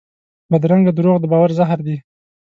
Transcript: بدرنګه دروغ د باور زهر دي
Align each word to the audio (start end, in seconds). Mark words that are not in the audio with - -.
بدرنګه 0.51 0.91
دروغ 0.95 1.15
د 1.21 1.25
باور 1.31 1.49
زهر 1.59 1.79
دي 1.87 1.97